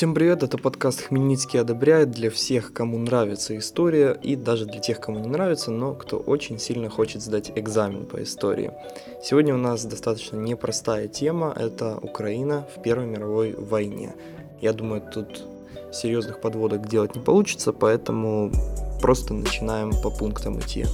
Всем 0.00 0.14
привет, 0.14 0.42
это 0.42 0.56
подкаст 0.56 1.02
«Хмельницкий 1.02 1.60
одобряет» 1.60 2.10
для 2.10 2.30
всех, 2.30 2.72
кому 2.72 2.96
нравится 2.96 3.58
история 3.58 4.18
и 4.22 4.34
даже 4.34 4.64
для 4.64 4.80
тех, 4.80 4.98
кому 4.98 5.18
не 5.18 5.28
нравится, 5.28 5.70
но 5.70 5.92
кто 5.92 6.16
очень 6.16 6.58
сильно 6.58 6.88
хочет 6.88 7.20
сдать 7.20 7.52
экзамен 7.54 8.06
по 8.06 8.22
истории. 8.22 8.72
Сегодня 9.22 9.52
у 9.54 9.58
нас 9.58 9.84
достаточно 9.84 10.38
непростая 10.38 11.06
тема, 11.06 11.54
это 11.54 11.98
Украина 11.98 12.66
в 12.74 12.80
Первой 12.80 13.04
мировой 13.04 13.52
войне. 13.52 14.14
Я 14.62 14.72
думаю, 14.72 15.02
тут 15.02 15.44
серьезных 15.92 16.40
подводок 16.40 16.88
делать 16.88 17.14
не 17.14 17.20
получится, 17.20 17.74
поэтому 17.74 18.50
просто 19.02 19.34
начинаем 19.34 19.90
по 20.02 20.08
пунктам 20.08 20.60
идти. 20.60 20.86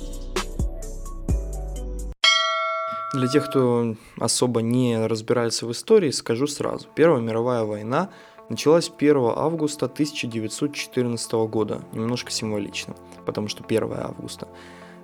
Для 3.15 3.29
тех, 3.29 3.49
кто 3.49 3.95
особо 4.19 4.63
не 4.63 5.07
разбирается 5.07 5.65
в 5.65 5.71
истории, 5.71 6.11
скажу 6.11 6.49
сразу. 6.49 6.89
Первая 6.97 7.21
мировая 7.21 7.63
война 7.63 8.11
началась 8.49 8.91
1 8.97 9.17
августа 9.37 9.87
1914 9.87 11.33
года, 11.49 11.83
немножко 11.93 12.31
символично, 12.31 12.95
потому 13.25 13.49
что 13.49 13.65
1 13.65 13.93
августа. 13.93 14.49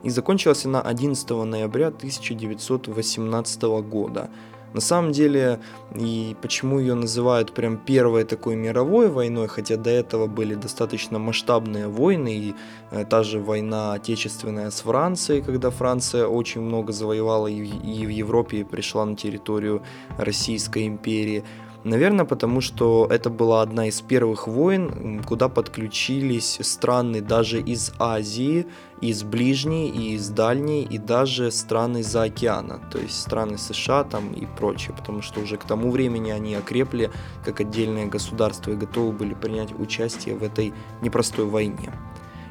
И 0.03 0.11
закончилась 0.11 0.67
она 0.67 0.81
11 0.81 1.31
ноября 1.31 1.89
1918 1.89 3.63
года. 3.63 4.31
На 4.75 4.81
самом 4.81 5.13
деле, 5.13 5.61
и 5.95 6.35
почему 6.41 6.79
ее 6.79 6.95
называют 6.95 7.53
прям 7.53 7.77
первой 7.77 8.25
такой 8.25 8.57
мировой 8.57 9.11
войной, 9.11 9.47
хотя 9.47 9.77
до 9.77 9.91
этого 9.91 10.27
были 10.27 10.55
достаточно 10.55 11.19
масштабные 11.19 11.89
войны, 11.89 12.35
и 12.35 12.55
э, 12.91 13.05
та 13.05 13.23
же 13.23 13.39
война 13.39 13.93
отечественная 13.93 14.71
с 14.71 14.81
Францией, 14.81 15.43
когда 15.43 15.69
Франция 15.69 16.27
очень 16.27 16.63
много 16.63 16.93
завоевала 16.93 17.49
и, 17.49 17.63
и 17.63 18.07
в 18.07 18.09
Европе 18.09 18.65
пришла 18.65 19.05
на 19.05 19.15
территорию 19.15 19.83
Российской 20.17 20.87
империи. 20.87 21.45
Наверное, 21.85 22.25
потому 22.25 22.61
что 22.61 23.09
это 23.11 23.29
была 23.29 23.61
одна 23.63 23.89
из 23.89 24.01
первых 24.01 24.47
войн, 24.47 25.23
куда 25.27 25.49
подключились 25.49 26.59
страны 26.63 27.21
даже 27.21 27.61
из 27.61 27.93
Азии, 27.99 28.67
из 29.01 29.25
ближней 29.25 29.89
и 29.89 30.15
из 30.15 30.29
дальней, 30.29 30.85
и 30.85 30.99
даже 30.99 31.51
страны 31.51 32.05
за 32.05 32.23
океана, 32.23 32.81
то 32.93 32.99
есть 32.99 33.21
страны 33.21 33.59
США 33.59 34.05
там 34.05 34.33
и 34.33 34.47
прочее, 34.47 34.95
потому 34.97 35.23
что 35.23 35.41
уже 35.41 35.57
к 35.57 35.65
тому 35.65 35.91
времени 35.91 36.31
они 36.31 36.55
окрепли 36.55 37.11
как 37.45 37.61
отдельное 37.61 38.07
государство 38.07 38.71
и 38.71 38.77
готовы 38.77 39.11
были 39.11 39.35
принять 39.35 39.73
участие 39.77 40.37
в 40.37 40.45
этой 40.45 40.73
непростой 41.01 41.47
войне. 41.47 41.93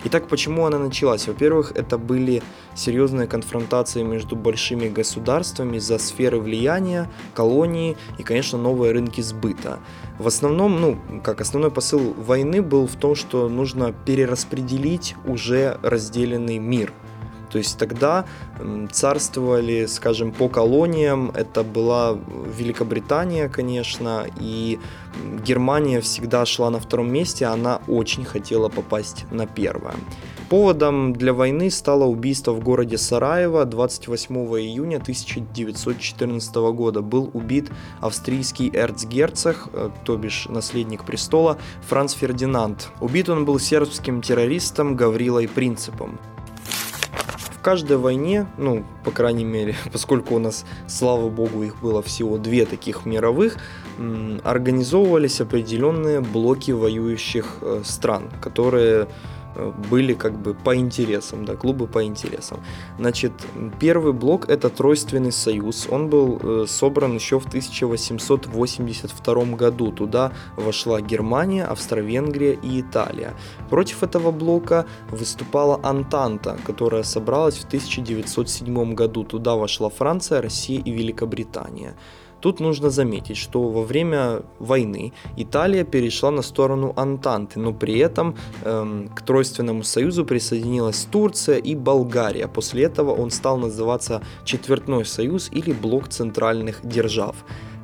Итак, 0.04 0.28
почему 0.28 0.66
она 0.66 0.80
началась? 0.80 1.28
Во-первых, 1.28 1.74
это 1.76 2.00
были 2.00 2.42
серьезные 2.74 3.28
конфронтации 3.28 4.02
между 4.02 4.36
большими 4.36 4.90
государствами 4.90 5.78
за 5.78 6.00
сферы 6.00 6.40
влияния, 6.40 7.08
колонии 7.36 7.98
и, 8.18 8.24
конечно, 8.24 8.58
новые 8.58 8.94
рынки 8.94 9.22
сбыта. 9.22 9.80
В 10.18 10.26
основном, 10.26 10.82
ну, 10.82 11.00
как 11.24 11.40
основной 11.40 11.70
посыл 11.70 12.16
войны 12.16 12.64
был 12.64 12.88
в 12.88 12.96
том, 12.96 13.14
что 13.14 13.48
нужно 13.48 13.94
перераспределить 13.94 15.16
уже 15.26 15.78
разделенный 15.84 16.58
мир– 16.58 16.94
то 17.52 17.58
есть 17.58 17.78
тогда 17.78 18.26
царствовали, 18.92 19.86
скажем, 19.86 20.32
по 20.32 20.48
колониям, 20.48 21.32
это 21.32 21.64
была 21.64 22.18
Великобритания, 22.58 23.50
конечно, 23.50 24.26
и 24.40 24.80
Германия 25.46 26.00
всегда 26.02 26.46
шла 26.46 26.70
на 26.70 26.80
втором 26.80 27.12
месте, 27.12 27.46
она 27.46 27.82
очень 27.88 28.24
хотела 28.24 28.70
попасть 28.70 29.26
на 29.32 29.46
первое. 29.46 29.96
Поводом 30.52 31.14
для 31.14 31.34
войны 31.34 31.72
стало 31.72 32.04
убийство 32.04 32.52
в 32.52 32.62
городе 32.62 32.98
Сараево 32.98 33.64
28 33.64 34.36
июня 34.60 34.98
1914 34.98 36.56
года. 36.74 37.02
Был 37.02 37.32
убит 37.34 37.72
австрийский 38.02 38.70
эрцгерцог, 38.74 39.70
э, 39.72 39.90
то 40.04 40.18
бишь 40.18 40.48
наследник 40.50 41.06
престола, 41.06 41.58
Франц 41.88 42.12
Фердинанд. 42.16 42.90
Убит 43.00 43.30
он 43.30 43.46
был 43.46 43.60
сербским 43.60 44.22
террористом 44.22 44.98
Гаврилой 44.98 45.48
Принципом 45.48 46.20
каждой 47.62 47.98
войне, 47.98 48.48
ну, 48.58 48.84
по 49.04 49.12
крайней 49.12 49.46
мере, 49.46 49.76
поскольку 49.92 50.36
у 50.36 50.40
нас, 50.40 50.66
слава 50.88 51.30
богу, 51.30 51.64
их 51.64 51.80
было 51.82 52.02
всего 52.02 52.38
две 52.38 52.66
таких 52.66 53.06
мировых, 53.06 53.58
организовывались 54.44 55.42
определенные 55.42 56.22
блоки 56.22 56.72
воюющих 56.72 57.58
э, 57.62 57.82
стран, 57.86 58.30
которые 58.42 59.08
были 59.90 60.14
как 60.14 60.34
бы 60.38 60.54
по 60.54 60.76
интересам, 60.76 61.46
да, 61.46 61.56
клубы 61.56 61.88
по 61.88 62.04
интересам. 62.04 62.60
Значит, 62.98 63.34
первый 63.80 64.14
блок 64.14 64.50
это 64.50 64.70
Тройственный 64.70 65.32
союз. 65.32 65.88
Он 65.90 66.10
был 66.10 66.40
э, 66.42 66.66
собран 66.68 67.16
еще 67.16 67.40
в 67.40 67.48
1882 67.48 69.46
году. 69.56 69.92
Туда 69.92 70.32
вошла 70.56 71.02
Германия, 71.02 71.66
Австро-Венгрия 71.66 72.54
и 72.54 72.82
Италия. 72.82 73.34
Против 73.70 74.04
этого 74.04 74.32
блока 74.32 74.86
выступала 75.10 75.80
Антанта, 75.84 76.58
которая 76.66 77.04
собралась 77.04 77.58
в 77.58 77.66
1907 77.66 78.94
году. 78.94 79.24
Туда 79.24 79.56
вошла 79.56 79.90
Франция, 79.90 80.42
Россия 80.42 80.82
и 80.82 80.92
Великобритания. 80.92 81.96
Тут 82.42 82.60
нужно 82.60 82.90
заметить, 82.90 83.38
что 83.38 83.70
во 83.70 83.84
время 83.84 84.42
войны 84.60 85.14
Италия 85.38 85.84
перешла 85.84 86.32
на 86.32 86.42
сторону 86.42 86.94
Антанты, 86.96 87.60
но 87.60 87.74
при 87.74 88.00
этом 88.00 88.36
эм, 88.64 89.10
к 89.10 89.22
Тройственному 89.22 89.84
союзу 89.84 90.26
присоединилась 90.26 91.08
Турция 91.12 91.58
и 91.58 91.76
Болгария. 91.76 92.48
После 92.48 92.84
этого 92.84 93.12
он 93.12 93.30
стал 93.30 93.58
называться 93.58 94.22
Четвертной 94.44 95.06
союз 95.06 95.50
или 95.52 95.72
Блок 95.72 96.10
центральных 96.10 96.80
держав. 96.84 97.36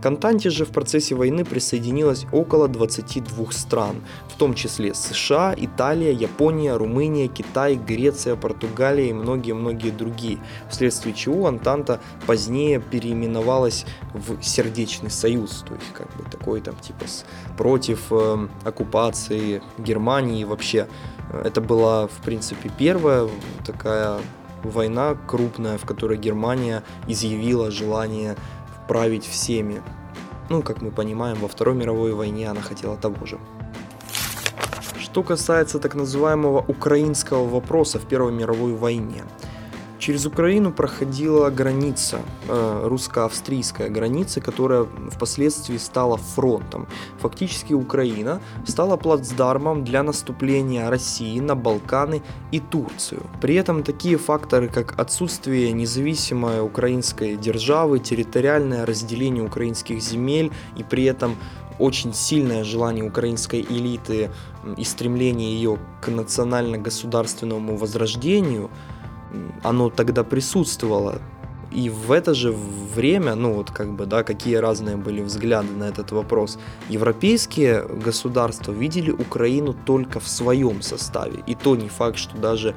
К 0.02 0.06
Антанте 0.06 0.52
же 0.52 0.64
в 0.64 0.70
процессе 0.70 1.16
войны 1.16 1.44
присоединилось 1.44 2.28
около 2.32 2.68
22 2.68 3.52
стран, 3.52 3.96
в 4.28 4.38
том 4.38 4.54
числе 4.54 4.94
США, 4.94 5.56
Италия, 5.58 6.12
Япония, 6.12 6.76
Румыния, 6.76 7.28
Китай, 7.28 7.76
Греция, 7.76 8.36
Португалия 8.36 9.10
и 9.10 9.14
многие-многие 9.14 9.90
другие, 9.90 10.38
вследствие 10.70 11.16
чего 11.16 11.48
Антанта 11.48 12.00
позднее 12.28 12.80
переименовалась 12.80 13.86
в 14.14 14.42
Сердечный 14.44 15.10
союз, 15.10 15.64
то 15.68 15.74
есть 15.74 15.92
как 15.94 16.08
бы 16.16 16.30
такой 16.30 16.62
там 16.62 16.76
типа 16.76 17.06
против 17.58 18.08
э, 18.12 18.48
оккупации 18.64 19.64
Германии 19.80 20.44
вообще. 20.44 20.88
Это 21.44 21.60
была 21.60 22.08
в 22.08 22.22
принципе 22.24 22.70
первая 22.78 23.28
такая 23.66 24.20
война 24.64 25.18
крупная, 25.28 25.78
в 25.78 25.86
которой 25.86 26.18
Германия 26.18 26.84
изъявила 27.08 27.72
желание 27.72 28.36
править 28.88 29.26
всеми. 29.26 29.82
Ну, 30.50 30.62
как 30.62 30.82
мы 30.82 30.92
понимаем, 30.92 31.38
во 31.38 31.48
Второй 31.48 31.76
мировой 31.76 32.14
войне 32.14 32.50
она 32.50 32.62
хотела 32.62 32.98
того 32.98 33.26
же. 33.26 33.38
Что 35.00 35.24
касается 35.24 35.80
так 35.80 35.96
называемого 35.96 36.64
украинского 36.68 37.48
вопроса 37.48 38.00
в 38.00 38.08
Первой 38.08 38.32
мировой 38.32 38.74
войне– 38.74 39.24
Через 40.08 40.26
Украину 40.26 40.72
проходила 40.72 41.50
граница, 41.50 42.22
э, 42.48 42.88
русско-австрийская 42.88 43.90
граница, 43.90 44.40
которая 44.40 44.86
впоследствии 45.12 45.78
стала 45.78 46.16
фронтом. 46.16 46.88
Фактически 47.20 47.74
Украина 47.74 48.40
стала 48.66 48.96
плацдармом 48.96 49.84
для 49.84 50.04
наступления 50.04 50.90
России 50.90 51.42
на 51.42 51.56
Балканы 51.56 52.22
и 52.54 52.62
Турцию. 52.62 53.22
При 53.42 53.56
этом 53.56 53.84
такие 53.84 54.18
факторы, 54.18 54.70
как 54.70 54.98
отсутствие 54.98 55.74
независимой 55.74 56.62
украинской 56.62 57.36
державы, 57.36 58.00
территориальное 58.00 58.86
разделение 58.86 59.44
украинских 59.44 60.02
земель 60.02 60.54
и 60.78 60.84
при 60.84 61.04
этом 61.04 61.36
очень 61.80 62.14
сильное 62.14 62.64
желание 62.64 63.04
украинской 63.04 63.60
элиты 63.60 64.30
и 64.78 64.86
стремление 64.86 65.54
ее 65.54 65.78
к 66.02 66.08
национально-государственному 66.08 67.76
возрождению– 67.76 68.70
оно 69.64 69.90
тогда 69.90 70.24
присутствовало. 70.24 71.22
И 71.72 71.90
в 71.90 72.12
это 72.12 72.34
же 72.34 72.56
время, 72.96 73.36
ну 73.36 73.54
вот 73.54 73.72
как 73.72 73.92
бы, 73.92 74.06
да, 74.06 74.24
какие 74.24 74.56
разные 74.56 74.96
были 74.96 75.22
взгляды 75.22 75.74
на 75.74 75.84
этот 75.84 76.12
вопрос, 76.12 76.58
европейские 76.90 77.86
государства 78.06 78.72
видели 78.72 79.12
Украину 79.12 79.74
только 79.74 80.20
в 80.20 80.28
своем 80.28 80.82
составе. 80.82 81.44
И 81.46 81.56
то 81.56 81.76
не 81.76 81.90
факт, 81.90 82.18
что 82.18 82.38
даже 82.38 82.74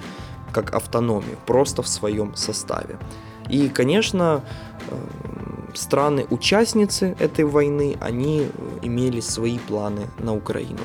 как 0.52 0.75
автономию, 0.75 1.37
просто 1.47 1.82
в 1.82 1.88
своем 1.88 2.35
составе. 2.35 2.99
И, 3.49 3.69
конечно, 3.69 4.43
э, 4.91 4.94
страны-участницы 5.75 7.17
этой 7.19 7.44
войны, 7.44 7.96
они 8.00 8.49
имели 8.82 9.20
свои 9.20 9.58
планы 9.58 10.06
на 10.19 10.35
Украину. 10.35 10.81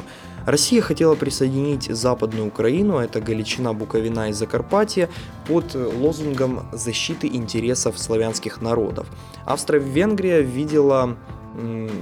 Россия 0.46 0.82
хотела 0.82 1.16
присоединить 1.16 1.84
Западную 1.84 2.48
Украину, 2.48 2.98
это 2.98 3.20
Галичина, 3.20 3.74
Буковина 3.74 4.30
и 4.30 4.34
Закарпатье, 4.34 5.10
под 5.48 5.76
лозунгом 5.76 6.68
защиты 6.72 7.28
интересов 7.28 7.98
славянских 7.98 8.62
народов. 8.62 9.08
Австро-Венгрия 9.46 10.42
видела 10.42 11.18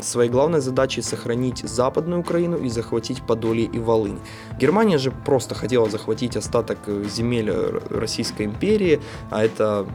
своей 0.01 0.29
главной 0.31 0.61
задачей 0.61 1.01
сохранить 1.01 1.59
Западную 1.59 2.21
Украину 2.21 2.57
и 2.57 2.69
захватить 2.69 3.21
Подолье 3.21 3.65
и 3.65 3.79
Волынь. 3.79 4.19
Германия 4.59 4.97
же 4.97 5.11
просто 5.11 5.53
хотела 5.55 5.89
захватить 5.89 6.35
остаток 6.35 6.79
земель 7.07 7.51
Российской 7.89 8.47
империи, 8.47 8.99
а 9.29 9.43
это 9.43 9.85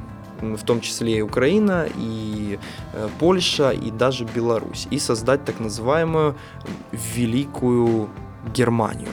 в 0.41 0.63
том 0.65 0.81
числе 0.81 1.19
и 1.19 1.21
Украина, 1.21 1.89
и 1.97 2.61
э, 2.93 3.09
Польша, 3.19 3.71
и 3.71 3.91
даже 3.91 4.25
Беларусь, 4.25 4.87
и 4.89 5.01
создать 5.01 5.45
так 5.45 5.59
называемую 5.59 6.37
Великую 6.93 8.09
Германию. 8.55 9.11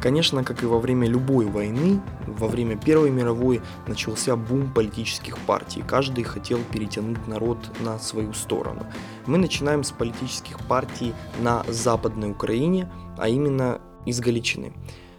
Конечно, 0.00 0.44
как 0.44 0.62
и 0.62 0.66
во 0.66 0.78
время 0.78 1.06
любой 1.06 1.44
войны, 1.44 2.00
во 2.26 2.48
время 2.48 2.76
Первой 2.76 3.10
мировой 3.10 3.60
начался 3.86 4.34
бум 4.34 4.72
политических 4.72 5.36
партий. 5.38 5.84
Каждый 5.86 6.24
хотел 6.24 6.58
перетянуть 6.72 7.26
народ 7.26 7.58
на 7.80 7.98
свою 7.98 8.32
сторону. 8.32 8.86
Мы 9.26 9.36
начинаем 9.36 9.84
с 9.84 9.90
политических 9.90 10.58
партий 10.60 11.12
на 11.42 11.64
Западной 11.68 12.30
Украине, 12.30 12.90
а 13.18 13.28
именно 13.28 13.80
из 14.06 14.20
Галичины. 14.20 14.72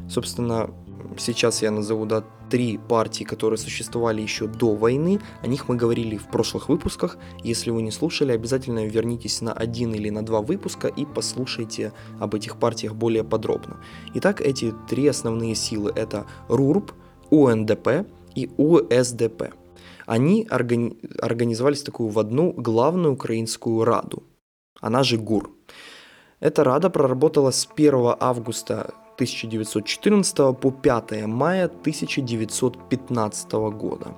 Собственно, 0.09 0.71
сейчас 1.17 1.61
я 1.61 1.71
назову 1.71 2.05
да, 2.05 2.23
три 2.49 2.77
партии, 2.77 3.23
которые 3.23 3.57
существовали 3.57 4.21
еще 4.21 4.47
до 4.47 4.75
войны. 4.75 5.19
О 5.41 5.47
них 5.47 5.69
мы 5.69 5.75
говорили 5.75 6.17
в 6.17 6.27
прошлых 6.27 6.69
выпусках. 6.69 7.17
Если 7.43 7.71
вы 7.71 7.81
не 7.81 7.91
слушали, 7.91 8.31
обязательно 8.31 8.85
вернитесь 8.85 9.41
на 9.41 9.53
один 9.53 9.93
или 9.93 10.09
на 10.09 10.23
два 10.23 10.41
выпуска 10.41 10.87
и 10.87 11.05
послушайте 11.05 11.93
об 12.19 12.35
этих 12.35 12.57
партиях 12.57 12.95
более 12.95 13.23
подробно. 13.23 13.77
Итак, 14.15 14.41
эти 14.41 14.73
три 14.89 15.07
основные 15.07 15.55
силы 15.55 15.91
это 15.95 16.25
РУРП, 16.49 16.91
УНДП 17.29 18.05
и 18.35 18.49
УСДП. 18.57 19.53
Они 20.05 20.47
органи- 20.49 20.97
организовались 21.19 21.83
такую 21.83 22.09
в 22.09 22.19
одну 22.19 22.51
главную 22.51 23.13
украинскую 23.13 23.85
раду, 23.85 24.23
она 24.81 25.03
же 25.03 25.17
ГУР. 25.17 25.49
Эта 26.41 26.63
рада 26.63 26.89
проработала 26.89 27.51
с 27.51 27.67
1 27.67 28.15
августа 28.19 28.93
1914 29.21 30.57
по 30.57 30.71
5 30.71 31.27
мая 31.27 31.65
1915 31.65 33.51
года. 33.51 34.15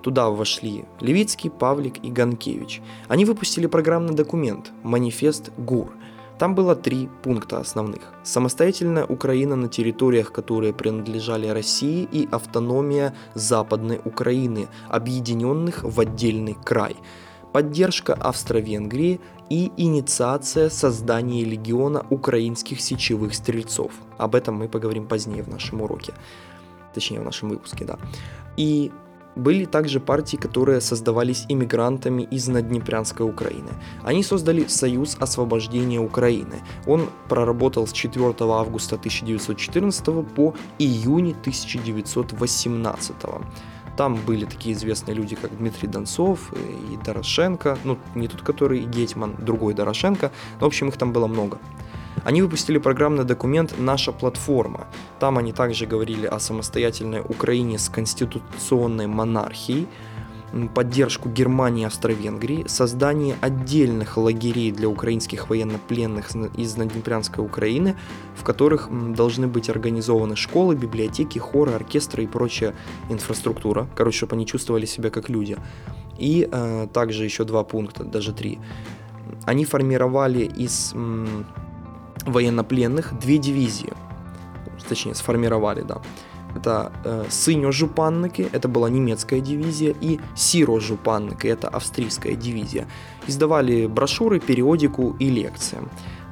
Туда 0.00 0.30
вошли 0.30 0.84
Левицкий, 1.00 1.50
Павлик 1.50 2.04
и 2.04 2.10
Ганкевич. 2.10 2.80
Они 3.08 3.24
выпустили 3.24 3.66
программный 3.66 4.14
документ 4.14 4.70
«Манифест 4.84 5.50
ГУР». 5.58 5.90
Там 6.38 6.54
было 6.54 6.76
три 6.76 7.08
пункта 7.22 7.58
основных. 7.58 8.12
Самостоятельная 8.22 9.04
Украина 9.04 9.56
на 9.56 9.68
территориях, 9.68 10.30
которые 10.30 10.72
принадлежали 10.72 11.48
России 11.48 12.08
и 12.12 12.28
автономия 12.30 13.14
Западной 13.34 14.00
Украины, 14.04 14.68
объединенных 14.88 15.82
в 15.82 15.98
отдельный 15.98 16.56
край– 16.64 16.96
поддержка 17.54 18.14
Австро-Венгрии 18.14 19.20
и 19.48 19.70
инициация 19.76 20.70
создания 20.70 21.44
легиона 21.44 22.04
украинских 22.10 22.80
сечевых 22.80 23.32
стрельцов. 23.32 23.92
Об 24.18 24.34
этом 24.34 24.56
мы 24.56 24.68
поговорим 24.68 25.06
позднее 25.06 25.44
в 25.44 25.48
нашем 25.48 25.80
уроке, 25.80 26.14
точнее 26.94 27.20
в 27.20 27.24
нашем 27.24 27.50
выпуске, 27.50 27.84
да. 27.84 27.96
И 28.56 28.90
были 29.36 29.66
также 29.66 30.00
партии, 30.00 30.36
которые 30.36 30.80
создавались 30.80 31.44
иммигрантами 31.48 32.22
из 32.22 32.48
Наднепрянской 32.48 33.24
Украины. 33.24 33.70
Они 34.02 34.24
создали 34.24 34.66
Союз 34.66 35.16
освобождения 35.20 36.00
Украины. 36.00 36.60
Он 36.88 37.08
проработал 37.28 37.86
с 37.86 37.92
4 37.92 38.34
августа 38.40 38.96
1914 38.96 40.04
по 40.34 40.54
июнь 40.80 41.36
1918. 41.40 43.16
Там 43.96 44.16
были 44.16 44.44
такие 44.44 44.74
известные 44.74 45.14
люди, 45.14 45.36
как 45.36 45.56
Дмитрий 45.56 45.88
Донцов 45.88 46.52
и 46.52 46.96
Дорошенко. 47.04 47.78
Ну, 47.84 47.98
не 48.14 48.28
тот, 48.28 48.42
который 48.42 48.80
Гетман, 48.84 49.36
другой 49.38 49.74
Дорошенко. 49.74 50.32
В 50.60 50.64
общем, 50.64 50.88
их 50.88 50.96
там 50.96 51.12
было 51.12 51.26
много. 51.26 51.58
Они 52.24 52.42
выпустили 52.42 52.78
программный 52.78 53.24
документ 53.24 53.74
«Наша 53.78 54.10
платформа». 54.12 54.86
Там 55.20 55.36
они 55.36 55.52
также 55.52 55.86
говорили 55.86 56.26
о 56.26 56.38
самостоятельной 56.38 57.20
Украине 57.20 57.78
с 57.78 57.88
конституционной 57.88 59.06
монархией, 59.06 59.86
поддержку 60.74 61.28
Германии 61.28 61.82
и 61.82 61.86
Австро-Венгрии, 61.86 62.64
создание 62.66 63.36
отдельных 63.40 64.16
лагерей 64.16 64.70
для 64.70 64.88
украинских 64.88 65.48
военнопленных 65.48 66.30
из 66.56 66.76
Наднепрянской 66.76 67.44
Украины, 67.44 67.96
в 68.36 68.44
которых 68.44 68.88
должны 69.14 69.48
быть 69.48 69.68
организованы 69.68 70.36
школы, 70.36 70.76
библиотеки, 70.76 71.38
хоры, 71.38 71.72
оркестры 71.72 72.24
и 72.24 72.26
прочая 72.26 72.74
инфраструктура, 73.10 73.88
короче, 73.96 74.18
чтобы 74.18 74.36
они 74.36 74.46
чувствовали 74.46 74.86
себя 74.86 75.10
как 75.10 75.28
люди. 75.28 75.56
И 76.18 76.48
э, 76.50 76.86
также 76.92 77.24
еще 77.24 77.44
два 77.44 77.64
пункта, 77.64 78.04
даже 78.04 78.32
три. 78.32 78.60
Они 79.46 79.64
формировали 79.64 80.44
из 80.44 80.92
м, 80.94 81.46
военнопленных 82.24 83.18
две 83.18 83.38
дивизии, 83.38 83.92
точнее, 84.88 85.14
сформировали, 85.14 85.82
да 85.82 86.00
это 86.54 86.92
э, 87.04 87.24
Сыньо-Жупанники, 87.28 88.48
это 88.52 88.68
была 88.68 88.90
немецкая 88.90 89.40
дивизия, 89.40 89.94
и 90.00 90.20
Сиро-Жупанники, 90.36 91.46
это 91.46 91.68
австрийская 91.68 92.34
дивизия. 92.34 92.86
Издавали 93.26 93.86
брошюры, 93.86 94.40
периодику 94.40 95.16
и 95.18 95.30
лекции. 95.30 95.78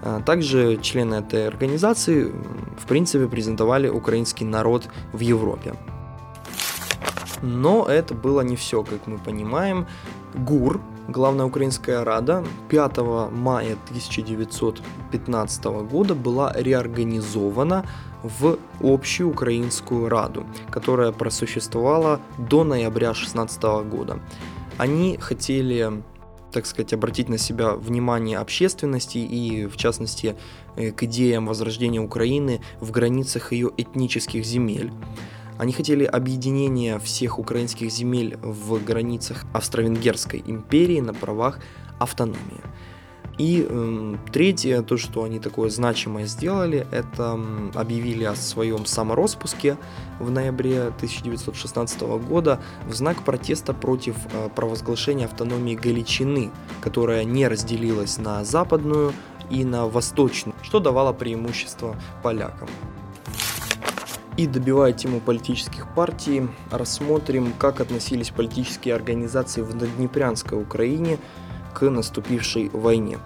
Э, 0.03 0.21
также 0.25 0.79
члены 0.83 1.17
этой 1.17 1.47
организации, 1.47 2.33
в 2.79 2.87
принципе, 2.87 3.27
презентовали 3.27 3.89
украинский 3.89 4.47
народ 4.47 4.89
в 5.13 5.21
Европе. 5.21 5.75
Но 7.43 7.87
это 7.87 8.15
было 8.15 8.41
не 8.43 8.57
все, 8.57 8.83
как 8.83 9.07
мы 9.07 9.19
понимаем. 9.19 9.87
ГУР, 10.35 10.81
Главная 11.09 11.47
украинская 11.47 12.05
рада 12.05 12.45
5 12.69 12.99
мая 13.33 13.77
1915 13.89 15.65
года 15.65 16.15
была 16.15 16.53
реорганизована 16.57 17.85
в 18.23 18.59
общую 18.81 19.31
украинскую 19.31 20.09
раду, 20.09 20.47
которая 20.71 21.11
просуществовала 21.11 22.21
до 22.39 22.63
ноября 22.63 23.15
16 23.15 23.63
года. 23.91 24.21
Они 24.79 25.19
хотели 25.19 26.03
так 26.53 26.67
сказать, 26.67 26.93
обратить 26.93 27.31
на 27.31 27.39
себя 27.39 27.73
внимание 27.73 28.39
общественности 28.39 29.17
и, 29.17 29.67
в 29.67 29.77
частности, 29.79 30.37
э, 30.77 30.93
к 30.93 31.03
идеям 31.05 31.47
возрождения 31.47 32.01
Украины 32.01 32.61
в 32.79 32.91
границах 32.91 33.53
ее 33.53 33.71
этнических 33.77 34.45
земель. 34.45 34.93
Они 35.63 35.73
хотели 35.73 36.03
объединения 36.05 36.99
всех 36.99 37.39
украинских 37.39 37.89
земель 37.93 38.37
в 38.43 38.85
границах 38.85 39.45
Австро-Венгерской 39.53 40.43
империи 40.45 40.99
на 40.99 41.15
правах 41.15 41.61
автономии. 42.01 42.61
И 43.39 43.65
э, 43.71 44.17
третье, 44.33 44.83
то, 44.83 44.97
что 44.97 45.23
они 45.23 45.39
такое 45.39 45.71
значимое 45.71 46.27
сделали, 46.27 46.85
это 46.91 47.39
объявили 47.75 48.25
о 48.25 48.35
своем 48.35 48.87
самороспуске 48.87 49.77
в 50.19 50.33
ноябре 50.33 50.89
1916 50.89 52.01
года 52.27 52.61
в 52.89 52.95
знак 52.95 53.23
протеста 53.23 53.73
против 53.73 54.17
э, 54.33 54.49
провозглашения 54.53 55.27
автономии 55.27 55.77
Галичины, 55.77 56.51
которая 56.81 57.23
не 57.23 57.47
разделилась 57.47 58.19
на 58.19 58.45
западную 58.45 59.13
и 59.49 59.65
на 59.65 59.87
восточную, 59.87 60.57
что 60.65 60.81
давало 60.81 61.13
преимущество 61.13 61.95
полякам. 62.25 62.69
И 64.37 64.47
добивая 64.47 64.93
тему 64.93 65.21
политических 65.21 65.93
партий, 65.95 66.49
рассмотрим, 66.71 67.53
как 67.59 67.81
относились 67.81 68.31
политические 68.31 68.95
организации 68.95 69.61
в 69.61 69.75
Наднепрянской 69.75 70.61
Украине 70.61 71.19
к 71.75 71.89
наступившей 71.91 72.71
войне. 72.71 73.19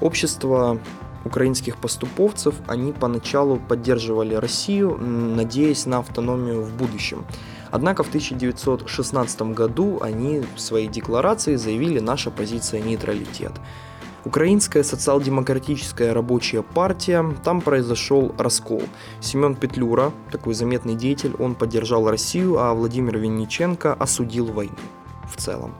Общество 0.00 0.78
украинских 1.24 1.76
поступовцев, 1.78 2.54
они 2.68 2.92
поначалу 2.92 3.56
поддерживали 3.56 4.34
Россию, 4.34 4.96
надеясь 4.98 5.86
на 5.86 5.98
автономию 5.98 6.62
в 6.62 6.72
будущем. 6.76 7.24
Однако 7.72 8.04
в 8.04 8.08
1916 8.08 9.42
году 9.54 9.98
они 10.00 10.44
в 10.54 10.60
своей 10.60 10.86
декларации 10.86 11.56
заявили 11.56 11.98
«наша 11.98 12.30
позиция 12.30 12.80
нейтралитет». 12.80 13.52
Украинская 14.24 14.82
социал-демократическая 14.82 16.12
рабочая 16.14 16.62
партия, 16.62 17.24
там 17.44 17.60
произошел 17.60 18.34
раскол. 18.38 18.82
Семен 19.20 19.54
Петлюра, 19.54 20.12
такой 20.32 20.54
заметный 20.54 20.94
деятель, 20.94 21.34
он 21.38 21.54
поддержал 21.54 22.08
Россию, 22.08 22.58
а 22.58 22.72
Владимир 22.72 23.18
Винниченко 23.18 23.92
осудил 23.92 24.46
войну 24.46 24.74
в 25.28 25.36
целом. 25.36 25.74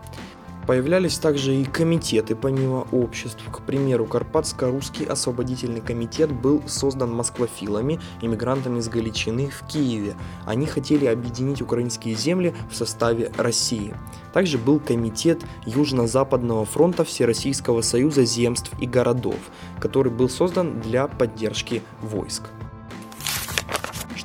Появлялись 0.66 1.18
также 1.18 1.54
и 1.54 1.64
комитеты 1.64 2.34
помимо 2.34 2.86
обществ. 2.90 3.42
К 3.52 3.60
примеру, 3.60 4.06
Карпатско-русский 4.06 5.04
освободительный 5.04 5.82
комитет 5.82 6.32
был 6.32 6.62
создан 6.66 7.12
москвофилами, 7.14 8.00
иммигрантами 8.22 8.78
из 8.78 8.88
Галичины 8.88 9.50
в 9.50 9.66
Киеве. 9.66 10.14
Они 10.46 10.66
хотели 10.66 11.04
объединить 11.04 11.60
украинские 11.60 12.14
земли 12.14 12.54
в 12.70 12.76
составе 12.76 13.30
России. 13.36 13.94
Также 14.32 14.56
был 14.56 14.80
комитет 14.80 15.42
Южно-Западного 15.66 16.64
фронта 16.64 17.04
Всероссийского 17.04 17.82
союза 17.82 18.24
земств 18.24 18.70
и 18.80 18.86
городов, 18.86 19.38
который 19.80 20.10
был 20.10 20.30
создан 20.30 20.80
для 20.80 21.08
поддержки 21.08 21.82
войск. 22.00 22.44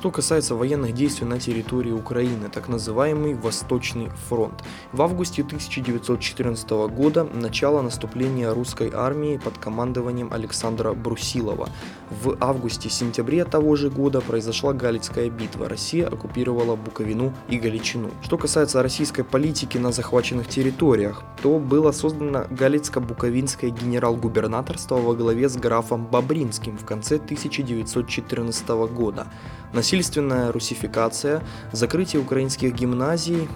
Что 0.00 0.10
касается 0.10 0.54
военных 0.54 0.94
действий 0.94 1.26
на 1.26 1.38
территории 1.38 1.92
Украины, 1.92 2.48
так 2.48 2.68
называемый 2.70 3.34
Восточный 3.34 4.08
фронт. 4.30 4.64
В 4.92 5.02
августе 5.02 5.42
1914 5.42 6.70
года 6.88 7.24
начало 7.24 7.82
наступления 7.82 8.50
русской 8.50 8.90
армии 8.94 9.36
под 9.36 9.58
командованием 9.58 10.32
Александра 10.32 10.94
Брусилова. 10.94 11.68
В 12.08 12.34
августе-сентябре 12.40 13.44
того 13.44 13.76
же 13.76 13.90
года 13.90 14.22
произошла 14.22 14.72
Галицкая 14.72 15.28
битва. 15.28 15.68
Россия 15.68 16.06
оккупировала 16.08 16.76
Буковину 16.76 17.34
и 17.50 17.58
Галичину. 17.58 18.10
Что 18.22 18.38
касается 18.38 18.82
российской 18.82 19.22
политики 19.22 19.76
на 19.76 19.92
захваченных 19.92 20.48
территориях, 20.48 21.22
то 21.42 21.58
было 21.58 21.92
создано 21.92 22.46
Галицко-Буковинское 22.48 23.68
генерал-губернаторство 23.68 24.96
во 24.96 25.14
главе 25.14 25.50
с 25.50 25.58
графом 25.58 26.06
Бобринским 26.06 26.78
в 26.78 26.86
конце 26.86 27.16
1914 27.16 28.68
года 28.94 29.26
насильственная 29.72 30.52
русификация, 30.52 31.42
закрытие 31.72 32.22
украинских 32.22 32.74
гимназий, 32.74 33.48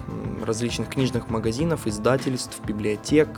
различных 0.45 0.89
книжных 0.89 1.29
магазинов, 1.29 1.87
издательств, 1.87 2.59
библиотек, 2.65 3.29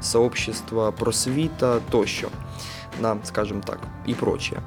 сообщества 0.00 0.90
просвита, 0.90 1.80
тощо, 1.90 2.30
да, 3.00 3.18
скажем 3.24 3.62
так, 3.62 3.80
и 4.06 4.14
прочее. 4.14 4.60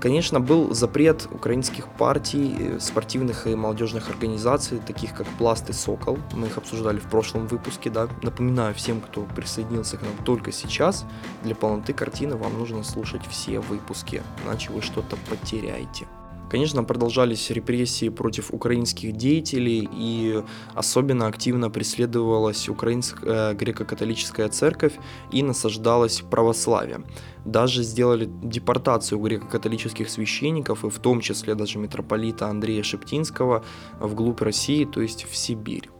Конечно, 0.00 0.40
был 0.40 0.74
запрет 0.74 1.26
украинских 1.30 1.88
партий, 1.88 2.54
э, 2.58 2.80
спортивных 2.80 3.46
и 3.46 3.54
молодежных 3.54 4.10
организаций, 4.10 4.78
таких 4.78 5.14
как 5.14 5.26
Пласт 5.38 5.68
и 5.70 5.72
Сокол. 5.72 6.18
Мы 6.32 6.46
их 6.46 6.58
обсуждали 6.58 6.98
в 6.98 7.04
прошлом 7.04 7.46
выпуске. 7.46 7.90
Да. 7.90 8.08
Напоминаю 8.22 8.74
всем, 8.74 9.00
кто 9.00 9.22
присоединился 9.22 9.96
к 9.96 10.02
нам 10.02 10.12
только 10.24 10.52
сейчас, 10.52 11.04
для 11.42 11.54
полноты 11.54 11.92
картины 11.92 12.36
вам 12.36 12.58
нужно 12.58 12.84
слушать 12.84 13.22
все 13.28 13.60
выпуски, 13.60 14.22
иначе 14.44 14.70
вы 14.70 14.82
что-то 14.82 15.16
потеряете. 15.28 16.06
Конечно, 16.48 16.84
продолжались 16.84 17.50
репрессии 17.50 18.08
против 18.08 18.54
украинских 18.54 19.12
деятелей 19.12 19.88
и 19.92 20.42
особенно 20.74 21.26
активно 21.26 21.70
преследовалась 21.70 22.68
украинская 22.68 23.52
э, 23.52 23.54
греко-католическая 23.54 24.48
церковь 24.48 24.92
и 25.32 25.42
насаждалось 25.42 26.20
православие. 26.20 27.00
Даже 27.44 27.82
сделали 27.82 28.30
депортацию 28.44 29.18
греко-католических 29.18 30.08
священников 30.08 30.84
и 30.84 30.90
в 30.90 30.98
том 31.00 31.20
числе 31.20 31.56
даже 31.56 31.78
митрополита 31.78 32.46
Андрея 32.46 32.84
Шептинского 32.84 33.64
вглубь 33.98 34.40
России, 34.40 34.84
то 34.84 35.02
есть 35.02 35.26
в 35.28 35.34
Сибирь. 35.36 35.90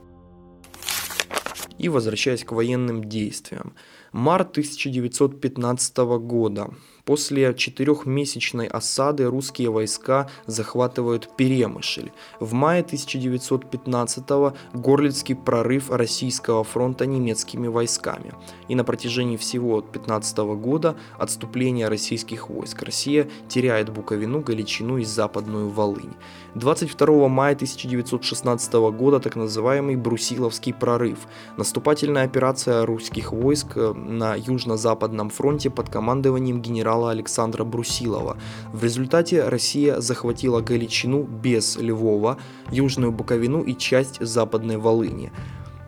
И 1.77 1.89
возвращаясь 1.89 2.45
к 2.45 2.53
военным 2.53 3.05
действиям. 3.05 3.75
Март 4.13 4.53
1915 4.53 5.97
года. 6.21 6.71
После 7.07 7.55
четырехмесячной 7.55 8.67
осады 8.67 9.27
русские 9.27 9.71
войска 9.71 10.29
захватывают 10.47 11.31
Перемышль. 11.37 12.11
В 12.41 12.53
мае 12.53 12.83
1915-го 12.83 14.55
Горлицкий 14.73 15.37
прорыв 15.37 15.93
российского 15.93 16.65
фронта 16.65 17.07
немецкими 17.07 17.69
войсками. 17.69 18.33
И 18.67 18.75
на 18.75 18.83
протяжении 18.83 19.37
всего 19.37 19.83
15 19.83 20.39
года 20.59 20.97
отступление 21.17 21.87
российских 21.87 22.51
войск. 22.51 22.83
Россия 22.83 23.29
теряет 23.47 23.91
Буковину, 23.91 24.41
Галичину 24.41 24.99
и 24.99 25.05
Западную 25.05 25.69
Волынь. 25.69 26.15
22 26.57 27.29
мая 27.29 27.55
1916 27.55 28.73
года 28.73 29.21
так 29.21 29.37
называемый 29.37 29.95
Брусиловский 29.95 30.75
прорыв. 30.75 31.19
Наступательная 31.57 32.25
операция 32.25 32.85
русских 32.85 33.31
войск 33.31 33.77
на 33.77 34.35
южно-западном 34.35 35.31
фронте 35.31 35.71
под 35.71 35.89
командованием 35.89 36.61
генерала 36.61 36.96
генерала 36.97 37.11
Александра 37.11 37.65
Брусилова. 37.65 38.37
В 38.73 38.83
результате 38.83 39.49
Россия 39.49 40.01
захватила 40.01 40.61
Галичину 40.61 41.23
без 41.23 41.77
Львова, 41.77 42.39
Южную 42.71 43.13
Буковину 43.13 43.63
и 43.63 43.75
часть 43.75 44.21
Западной 44.21 44.77
Волыни. 44.79 45.31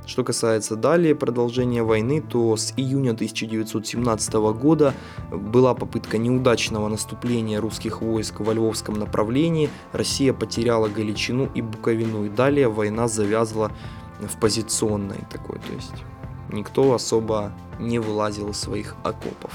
Что 0.07 0.25
касается 0.25 0.77
далее 0.77 1.15
продолжения 1.15 1.83
войны, 1.83 2.23
то 2.23 2.57
с 2.57 2.73
июня 2.77 3.13
1917 3.13 4.35
года 4.59 4.95
была 5.31 5.75
попытка 5.75 6.19
неудачного 6.19 6.89
наступления 6.89 7.61
русских 7.61 8.01
войск 8.01 8.41
во 8.41 8.55
львовском 8.55 8.95
направлении, 8.95 9.69
Россия 9.93 10.33
потеряла 10.33 10.89
Галичину 10.89 11.51
и 11.55 11.63
Буковину, 11.63 12.25
и 12.25 12.31
далее 12.31 12.69
война 12.69 13.07
завязла 13.07 13.71
в 14.21 14.41
позиционной 14.41 15.21
такой, 15.31 15.59
то 15.59 15.75
есть 15.75 16.05
никто 16.51 16.95
особо 16.95 17.53
не 17.79 17.99
вылазил 17.99 18.49
из 18.49 18.57
своих 18.57 18.97
окопов. 19.05 19.53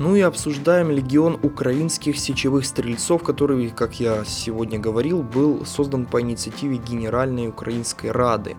Ну 0.00 0.16
и 0.16 0.22
обсуждаем 0.22 0.90
легион 0.90 1.38
украинских 1.42 2.18
сечевых 2.18 2.64
стрельцов, 2.64 3.22
который, 3.22 3.68
как 3.68 4.00
я 4.00 4.24
сегодня 4.24 4.78
говорил, 4.78 5.22
был 5.22 5.66
создан 5.66 6.06
по 6.06 6.22
инициативе 6.22 6.78
Генеральной 6.78 7.48
Украинской 7.48 8.06
Рады. 8.06 8.56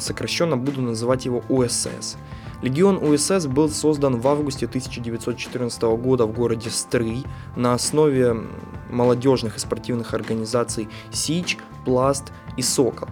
Сокращенно 0.00 0.56
буду 0.56 0.80
называть 0.80 1.26
его 1.26 1.44
УСС. 1.50 2.16
Легион 2.62 2.96
УСС 2.96 3.46
был 3.46 3.68
создан 3.68 4.18
в 4.18 4.26
августе 4.26 4.64
1914 4.64 5.82
года 5.82 6.24
в 6.24 6.32
городе 6.32 6.70
Стрый 6.70 7.26
на 7.54 7.74
основе 7.74 8.34
молодежных 8.88 9.58
и 9.58 9.60
спортивных 9.60 10.14
организаций 10.14 10.88
СИЧ, 11.12 11.58
Пласт 11.84 12.32
и 12.56 12.62
Сокол. 12.62 13.08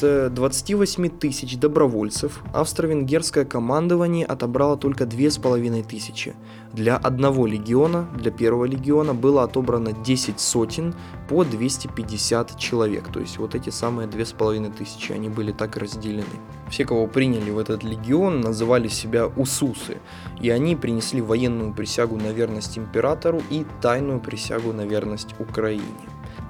С 0.00 0.30
28 0.30 1.10
тысяч 1.10 1.58
добровольцев 1.58 2.42
австро-венгерское 2.54 3.44
командование 3.44 4.24
отобрало 4.24 4.78
только 4.78 5.04
2500. 5.04 6.34
Для 6.72 6.96
одного 6.96 7.46
легиона, 7.46 8.08
для 8.16 8.30
первого 8.30 8.64
легиона 8.64 9.12
было 9.12 9.42
отобрано 9.42 9.92
10 9.92 10.40
сотен 10.40 10.94
по 11.28 11.44
250 11.44 12.58
человек. 12.58 13.12
То 13.12 13.20
есть 13.20 13.36
вот 13.36 13.54
эти 13.54 13.68
самые 13.68 14.08
2500, 14.08 15.10
они 15.10 15.28
были 15.28 15.52
так 15.52 15.76
разделены. 15.76 16.24
Все, 16.70 16.86
кого 16.86 17.06
приняли 17.06 17.50
в 17.50 17.58
этот 17.58 17.84
легион, 17.84 18.40
называли 18.40 18.88
себя 18.88 19.26
усусы, 19.26 19.98
и 20.40 20.48
они 20.48 20.76
принесли 20.76 21.20
военную 21.20 21.74
присягу 21.74 22.16
на 22.16 22.32
верность 22.32 22.78
императору 22.78 23.42
и 23.50 23.66
тайную 23.82 24.20
присягу 24.20 24.72
на 24.72 24.86
верность 24.86 25.34
Украине 25.38 25.84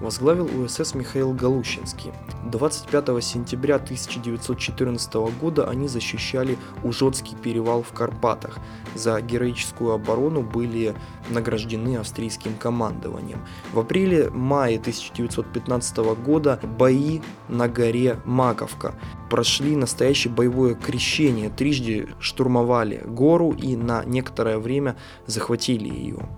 возглавил 0.00 0.48
УСС 0.62 0.94
Михаил 0.94 1.32
Галущинский. 1.32 2.12
25 2.46 3.22
сентября 3.22 3.76
1914 3.76 5.14
года 5.40 5.68
они 5.68 5.88
защищали 5.88 6.58
Ужотский 6.82 7.36
перевал 7.36 7.82
в 7.82 7.92
Карпатах. 7.92 8.58
За 8.94 9.20
героическую 9.20 9.92
оборону 9.92 10.42
были 10.42 10.94
награждены 11.28 11.96
австрийским 11.96 12.54
командованием. 12.54 13.44
В 13.72 13.78
апреле-мае 13.78 14.78
1915 14.78 15.98
года 16.24 16.58
бои 16.62 17.20
на 17.48 17.68
горе 17.68 18.18
Маковка 18.24 18.94
прошли 19.28 19.76
настоящее 19.76 20.32
боевое 20.32 20.74
крещение, 20.74 21.50
трижды 21.50 22.08
штурмовали 22.18 23.04
гору 23.06 23.52
и 23.52 23.76
на 23.76 24.04
некоторое 24.04 24.58
время 24.58 24.96
захватили 25.26 25.88
ее. 25.88 26.28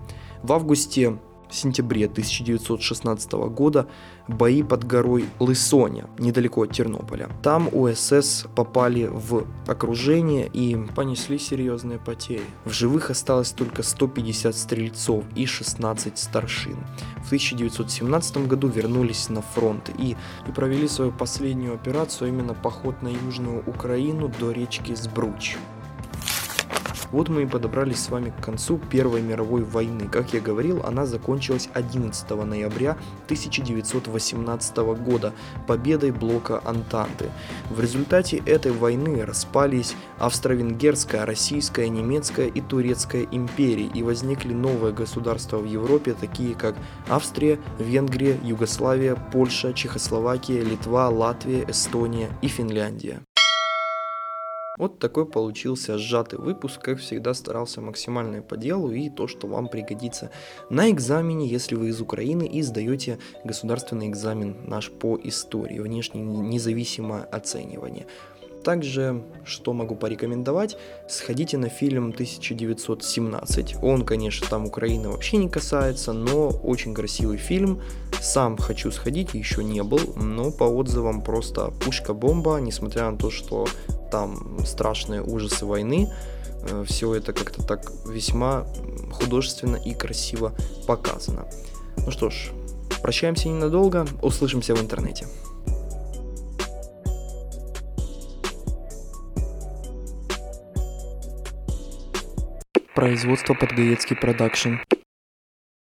В 0.43 0.51
августе 0.51 1.17
сентябре 1.55 2.05
1916 2.05 3.31
года 3.33 3.87
бои 4.27 4.63
под 4.63 4.85
горой 4.85 5.25
Лысоня, 5.39 6.09
недалеко 6.17 6.63
от 6.63 6.71
Тернополя. 6.71 7.29
Там 7.41 7.69
УСС 7.71 8.45
попали 8.55 9.09
в 9.11 9.45
окружение 9.67 10.49
и 10.51 10.75
понесли 10.95 11.37
серьезные 11.37 11.99
потери. 11.99 12.43
В 12.65 12.71
живых 12.71 13.09
осталось 13.09 13.51
только 13.51 13.83
150 13.83 14.55
стрельцов 14.55 15.23
и 15.35 15.45
16 15.45 16.17
старшин. 16.17 16.77
В 17.23 17.27
1917 17.27 18.47
году 18.47 18.67
вернулись 18.67 19.29
на 19.29 19.41
фронт 19.41 19.89
и, 19.97 20.15
и 20.47 20.51
провели 20.51 20.87
свою 20.87 21.11
последнюю 21.11 21.75
операцию, 21.75 22.29
именно 22.29 22.53
поход 22.53 23.01
на 23.01 23.09
Южную 23.09 23.63
Украину 23.67 24.31
до 24.39 24.51
речки 24.51 24.95
Сбруч. 24.95 25.57
Вот 27.13 27.29
мы 27.29 27.43
и 27.43 27.45
подобрались 27.45 27.99
с 27.99 28.09
вами 28.09 28.31
к 28.31 28.43
концу 28.43 28.79
Первой 28.89 29.21
мировой 29.21 29.61
войны. 29.61 30.09
Как 30.11 30.33
я 30.33 30.41
говорил, 30.41 30.81
она 30.83 31.05
закончилась 31.05 31.69
11 31.75 32.29
ноября 32.31 32.97
1918 33.25 34.77
года 34.77 35.31
победой 35.67 36.09
блока 36.09 36.59
Антанты. 36.65 37.29
В 37.69 37.79
результате 37.79 38.37
этой 38.37 38.71
войны 38.71 39.23
распались 39.23 39.95
Австро-Венгерская, 40.17 41.27
Российская, 41.27 41.87
Немецкая 41.87 42.47
и 42.47 42.61
Турецкая 42.61 43.27
империи 43.29 43.91
и 43.93 44.01
возникли 44.01 44.53
новые 44.53 44.91
государства 44.91 45.57
в 45.57 45.65
Европе, 45.65 46.15
такие 46.19 46.55
как 46.55 46.75
Австрия, 47.07 47.59
Венгрия, 47.77 48.39
Югославия, 48.43 49.15
Польша, 49.31 49.71
Чехословакия, 49.73 50.63
Литва, 50.63 51.09
Латвия, 51.09 51.63
Эстония 51.69 52.29
и 52.41 52.47
Финляндия. 52.47 53.21
Вот 54.79 54.97
такой 54.97 55.27
получился 55.27 55.99
сжатый 55.99 56.39
выпуск, 56.39 56.81
как 56.81 56.97
всегда 56.97 57.35
старался 57.35 57.79
максимально 57.79 58.41
по 58.41 58.57
делу 58.57 58.91
и 58.91 59.07
то, 59.07 59.27
что 59.27 59.45
вам 59.45 59.67
пригодится 59.67 60.31
на 60.71 60.89
экзамене, 60.89 61.47
если 61.47 61.75
вы 61.75 61.89
из 61.89 62.01
Украины 62.01 62.47
и 62.47 62.63
сдаете 62.63 63.19
государственный 63.43 64.07
экзамен 64.07 64.55
наш 64.65 64.89
по 64.89 65.19
истории, 65.23 65.77
внешне 65.77 66.21
независимое 66.23 67.21
оценивание. 67.21 68.07
Также, 68.63 69.23
что 69.43 69.73
могу 69.73 69.95
порекомендовать, 69.95 70.77
сходите 71.09 71.57
на 71.57 71.67
фильм 71.67 72.09
1917. 72.09 73.75
Он, 73.81 74.05
конечно, 74.05 74.47
там 74.49 74.65
Украины 74.65 75.09
вообще 75.09 75.37
не 75.37 75.49
касается, 75.49 76.13
но 76.13 76.49
очень 76.49 76.93
красивый 76.93 77.37
фильм. 77.37 77.81
Сам 78.21 78.57
хочу 78.57 78.89
сходить, 78.91 79.33
еще 79.33 79.63
не 79.63 79.83
был, 79.83 79.99
но 80.15 80.49
по 80.51 80.63
отзывам 80.63 81.21
просто 81.21 81.71
пушка-бомба, 81.83 82.57
несмотря 82.59 83.11
на 83.11 83.17
то, 83.17 83.29
что 83.29 83.67
там 84.11 84.63
страшные 84.65 85.21
ужасы 85.21 85.65
войны, 85.65 86.09
э, 86.69 86.85
все 86.87 87.13
это 87.15 87.33
как-то 87.33 87.63
так 87.63 87.91
весьма 88.07 88.65
художественно 89.11 89.75
и 89.75 89.93
красиво 89.93 90.53
показано. 90.87 91.47
Ну 91.97 92.11
что 92.11 92.29
ж, 92.29 92.51
прощаемся 93.01 93.49
ненадолго, 93.49 94.07
услышимся 94.21 94.73
в 94.73 94.81
интернете. 94.81 95.27
Производство 102.95 103.55
Подгаецкий 103.55 104.15
продакшн. 104.15 104.75